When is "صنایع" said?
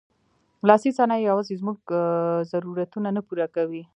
0.99-1.27